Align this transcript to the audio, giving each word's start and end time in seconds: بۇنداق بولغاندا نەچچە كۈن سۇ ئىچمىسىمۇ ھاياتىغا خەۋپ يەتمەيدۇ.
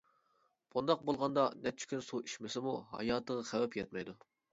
بۇنداق 0.75 1.01
بولغاندا 1.09 1.43
نەچچە 1.65 1.89
كۈن 1.91 2.01
سۇ 2.05 2.21
ئىچمىسىمۇ 2.21 2.73
ھاياتىغا 2.95 3.45
خەۋپ 3.51 3.79
يەتمەيدۇ. 3.81 4.17